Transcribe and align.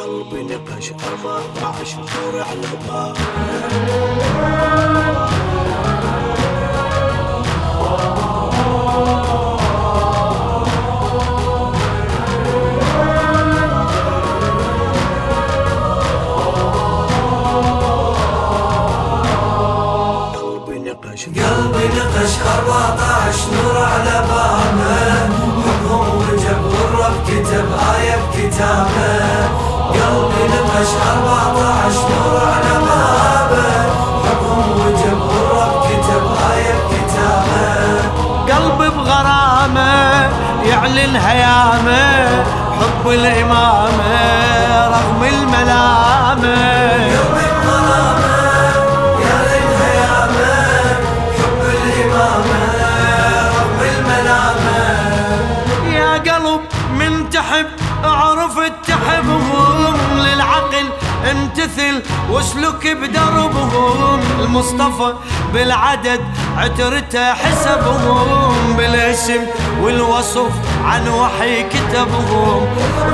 قلبي 0.00 0.42
نقش 0.42 0.92
أربعة 0.92 1.42
نور 1.98 2.40
على 2.42 2.68
باب 2.88 3.16
امتثل 61.94 62.02
واسلك 62.30 62.96
بدربهم. 62.96 64.20
المصطفى 64.40 65.12
بالعدد 65.54 66.20
عترته 66.58 67.34
حسبهم. 67.34 68.76
بالاسم 68.76 69.40
والوصف 69.82 70.52
عن 70.84 71.08
وحي 71.08 71.62
كتبهم. 71.62 72.66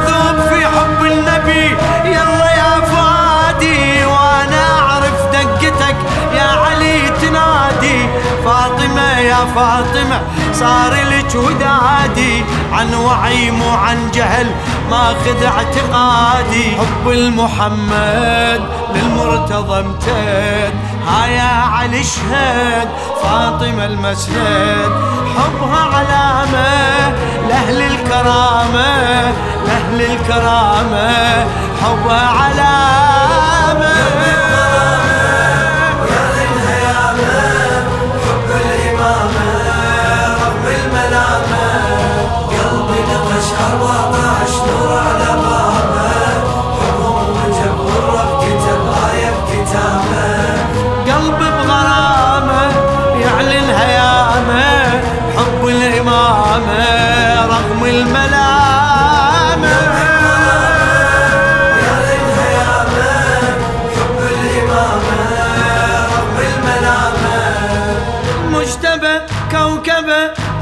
ذوب 0.07 0.41
في 0.49 0.67
حب 0.67 1.05
النبي 1.05 1.77
يلا 2.05 2.51
يا 2.57 2.81
فادي 2.81 4.05
وأنا 4.05 4.79
أعرف 4.79 5.27
دقتك 5.33 5.97
يا 6.35 6.43
علي 6.43 7.09
تنادي. 7.23 8.09
فاطمة 8.45 9.19
يا 9.19 9.45
فاطمة 9.55 10.21
صار 10.55 10.93
لك 10.93 11.35
ودادي. 11.35 12.45
عن 12.73 12.95
وعي 12.95 13.51
مو 13.51 13.71
عن 13.71 14.11
جهل 14.11 14.47
ماخذ 14.91 15.45
اعتقادي. 15.45 16.77
حب 16.77 17.11
المحمد 17.11 18.63
للمرتضى 18.95 19.81
امتد 19.81 20.75
ها 21.07 21.27
يا 21.27 21.43
علي 21.43 22.01
اشهد 22.01 22.89
فاطمة 23.23 23.85
المسند. 23.87 24.93
حبها 25.37 25.83
علامة 25.97 27.15
لأهل 27.49 27.83
الكرامة 27.83 29.33
لأهل 29.67 30.01
الكرامة. 30.01 31.47
حبها 31.83 32.29
علامة. 32.29 32.70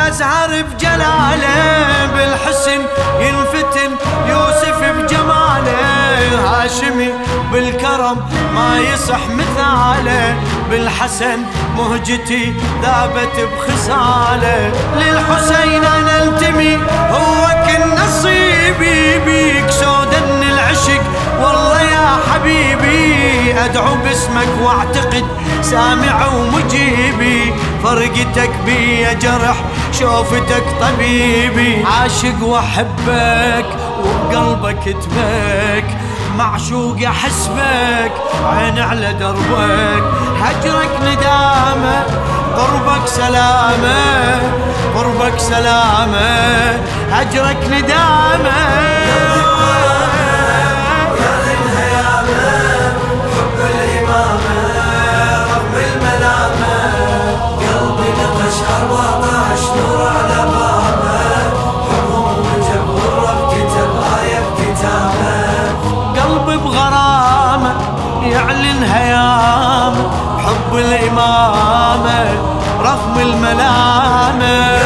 أزهر 0.08 0.62
بجلاله 0.62 2.06
بالحسن 2.14 2.80
ينفتن 3.20 3.90
يوسف 4.28 4.80
بجماله 4.82 5.78
هاشمي 6.48 7.10
بالكرم 7.52 8.16
ما 8.54 8.78
يصح 8.78 9.20
مثاله 9.28 10.34
بالحسن 10.70 11.38
مهجتي 11.76 12.54
ذابت 12.82 13.48
بخصاله 13.52 14.72
للحسين 14.96 15.84
أنا 15.84 16.22
انتمي 16.24 16.76
هو 17.10 17.46
كل 17.66 18.02
نصيبي 18.04 19.18
بيك 19.18 19.70
سودن 19.70 20.42
العشق 20.52 21.02
والله 21.40 21.80
يا 21.82 22.18
حبيبي 22.32 23.54
أدعو 23.64 23.94
باسمك 24.04 24.48
واعتقد 24.62 25.24
سامع 25.62 26.26
ومجيبي 26.26 27.52
فرقتك 27.84 28.50
بي 28.66 29.06
جرح 29.22 29.56
شوفتك 29.98 30.64
طبيبي 30.80 31.84
عاشق 31.84 32.42
وأحبك 32.42 33.66
وبقلبك 34.04 34.84
تبك 34.84 35.84
معشوق 36.36 36.96
أحسبك 37.06 38.12
عين 38.46 38.78
على 38.78 39.12
دربك. 39.12 40.04
هجرك 40.42 40.90
ندامة 41.02 42.04
قربك 42.56 43.06
سلامة 43.06 44.40
قربك 44.96 45.38
سلامة. 45.38 46.80
هجرك 47.10 47.58
ندامة. 47.70 49.27
يعلن 68.32 68.58
للهيامة 68.62 70.10
حب 70.38 70.76
الإمامة 70.76 72.24
رغم 72.80 73.18
الملامة 73.18 74.78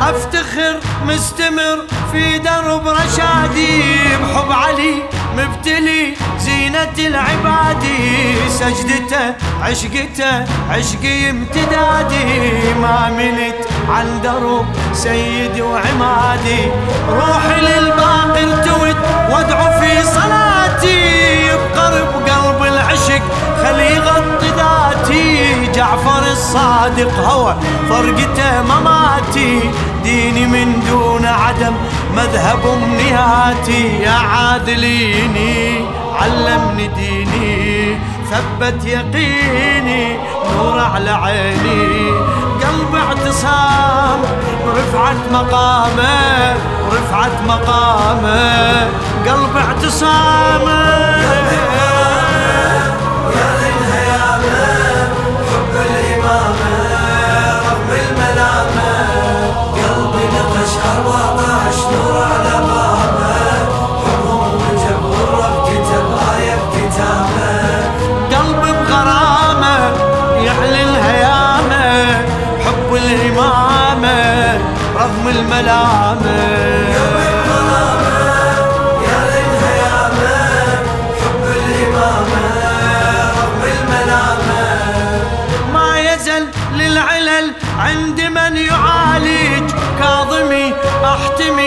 أفتخر 0.00 0.80
مستمر 1.06 1.78
في 2.12 2.38
درب 2.38 2.88
رشادي 2.88 3.82
بحب 4.16 4.52
علي 4.52 4.94
مبتلي 5.36 6.14
زينة 6.38 6.94
العبادي 6.98 8.34
سجدته 8.48 9.34
عشقته 9.62 10.44
عشقي 10.70 11.30
امتدادي. 11.30 12.74
ما 12.82 13.10
ملت 13.10 13.68
عن 13.90 14.20
درب 14.22 14.66
سيدي 14.92 15.62
وعمادي. 15.62 16.62
روحي 17.08 17.60
للباقي 17.60 18.44
ارتوت 18.44 18.96
وادعو 19.30 19.80
في 19.80 20.02
صلاتي. 20.02 21.02
بقرب 21.52 22.12
قلب 22.28 22.62
العشق 22.62 23.22
خلي 23.62 23.94
يغطي 23.96 24.48
ذاتي. 24.56 25.22
جعفر 25.74 26.22
الصادق 26.32 27.14
هو 27.18 27.54
فرقته 27.88 28.62
مماتي. 28.62 29.60
ديني 30.04 30.46
من 30.46 30.82
دون 30.88 31.26
عدم 31.26 31.74
مذهب 32.16 32.60
أمنياتي. 32.66 34.02
يا 34.02 34.10
عادليني 34.10 35.84
علمني 36.20 36.86
ديني. 36.88 37.61
ثبت 38.32 38.84
يقيني 38.84 40.16
نور 40.56 40.80
على 40.80 41.10
عيني. 41.10 42.10
قلب 42.62 42.94
اعتصام 42.94 44.20
رفعت 44.76 45.16
مقامه 45.32 46.56
رفعت 46.92 47.42
مقامه. 47.48 48.90
قلب 49.26 49.56
اعتصامه 49.56 51.21
رغم 74.96 75.28
يزل 85.98 86.46
للعلل 86.74 87.52
عند 87.78 88.20
من 88.20 88.56
يعالج. 88.56 89.70
كاظمي 89.98 90.74
أحتمي 91.04 91.61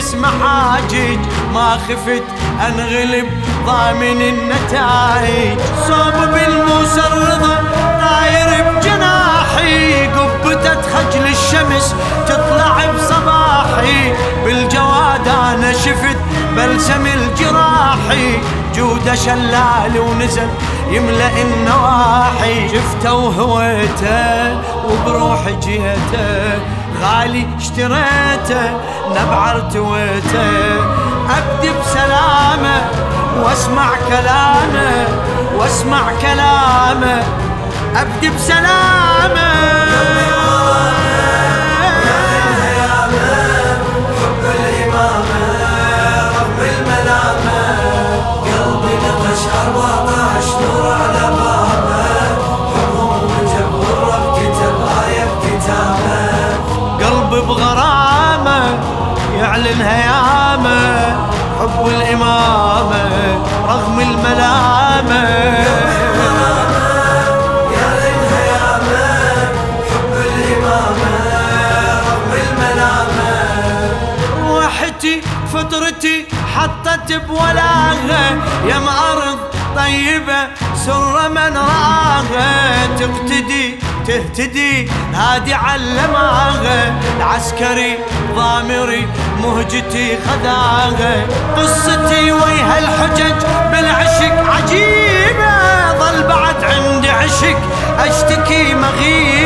موسى 0.00 0.16
باسم 0.16 0.24
حاجج 0.24 1.18
ما 1.54 1.78
خفت 1.88 2.22
أنغلب 2.66 3.26
ضامن 3.66 4.20
النتائج. 4.22 5.58
صوب 5.88 6.14
بالموسى 6.32 7.00
الرضا 7.00 7.64
طاير 8.00 8.64
بجناحي. 8.70 10.06
قبتة 10.06 10.82
خجل 10.82 11.26
الشمس 11.26 11.94
تطلع 12.26 12.92
بصباحي. 12.96 14.12
بالجواد 14.44 15.28
أنا 15.28 15.72
شفت 15.72 16.18
بلسم 16.56 17.06
الجراحي. 17.06 18.38
جود 18.74 19.14
شلال 19.14 19.98
ونزل 19.98 20.48
يملأ 20.90 21.42
النواحي. 21.42 22.68
شفته 22.68 23.14
وهويته 23.14 24.60
وبروح 24.84 25.48
جيته 25.48 26.79
غالي 27.02 27.46
اشتريته 27.58 28.70
نبع 29.10 29.50
ارتويته 29.50 30.50
أبدي 31.38 31.70
بسلامه 31.80 32.90
واسمع 33.42 33.88
كلامه 34.08 35.08
واسمع 35.56 36.12
كلامه. 36.22 37.22
أبدي 37.96 38.30
بسلامه. 38.30 39.79
فطرتي 76.00 76.26
حطت 76.56 77.12
بولاغة 77.12 78.24
يا 78.66 78.76
أرض 79.12 79.38
طيبة 79.76 80.48
سر 80.86 81.28
من 81.28 81.56
رآغة. 81.56 82.86
تقتدي 82.98 83.78
تهتدي 84.06 84.88
هادي 85.14 85.54
علماغة 85.54 86.92
العسكري 87.16 87.98
ضامري 88.34 89.08
مهجتي 89.42 90.18
خذاغة. 90.26 91.26
قصتي 91.56 92.32
ويها 92.32 92.78
الحجج 92.78 93.44
بالعشق 93.72 94.34
عجيبة. 94.50 95.52
ظل 95.98 96.22
بعد 96.28 96.64
عندي 96.64 97.10
عشق 97.10 97.58
أشتكي 97.98 98.74
مغيبة. 98.74 99.39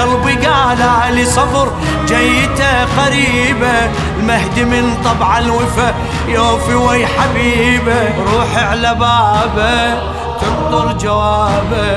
قلبي 0.00 0.46
قال 0.46 1.14
لي 1.14 1.24
صبر 1.24 1.72
جيته 2.06 2.84
قريبة 3.04 3.90
المهدي 4.18 4.64
من 4.64 4.96
طبع 5.04 5.38
الوفا 5.38 5.94
يوفي 6.28 6.74
وي 6.74 7.06
حبيبة 7.06 8.02
روح 8.18 8.64
على 8.70 8.94
بابة 8.94 9.94
تنطر 10.40 10.92
جوابة 10.92 11.96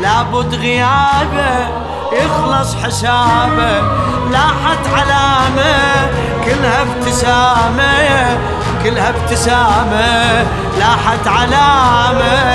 لابد 0.00 0.54
غيابة 0.54 1.68
يخلص 2.12 2.74
حسابة 2.84 3.82
لاحت 4.30 4.86
علامة 4.94 6.10
كلها 6.44 6.82
ابتسامة 6.82 8.38
كلها 8.84 9.08
ابتسامة 9.08 10.46
لاحت 10.78 11.26
علامة. 11.26 12.50